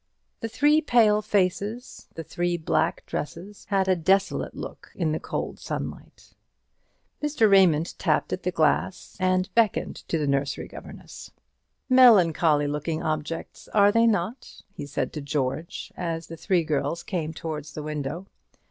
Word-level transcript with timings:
The 0.39 0.47
three 0.49 0.81
pale 0.81 1.21
faces, 1.21 2.07
the 2.15 2.23
three 2.23 2.57
black 2.57 3.05
dresses, 3.05 3.65
had 3.65 3.87
a 3.87 3.95
desolate 3.95 4.55
look 4.55 4.91
in 4.95 5.11
the 5.11 5.19
cold 5.19 5.59
sunlight. 5.59 6.33
Mr. 7.21 7.47
Raymond 7.47 7.99
tapped 7.99 8.33
at 8.33 8.41
the 8.41 8.49
glass, 8.49 9.15
and 9.19 9.53
beckoned 9.53 9.97
to 10.07 10.17
the 10.17 10.25
nursery 10.25 10.67
governess. 10.67 11.29
"Melancholy 11.87 12.65
looking 12.65 13.03
objects, 13.03 13.67
are 13.75 13.91
they 13.91 14.07
not?" 14.07 14.63
he 14.73 14.87
said 14.87 15.13
to 15.13 15.21
George, 15.21 15.91
as 15.95 16.25
the 16.25 16.35
three 16.35 16.63
girls 16.63 17.03
came 17.03 17.31
towards 17.31 17.73
the 17.73 17.83
window. 17.83 18.25